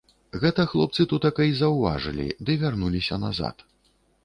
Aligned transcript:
Гэта 0.45 0.63
хлопцы 0.71 1.05
тутака 1.11 1.43
й 1.49 1.53
заўважылі 1.61 2.27
ды 2.49 2.59
вярнуліся 2.65 3.23
назад. 3.27 3.55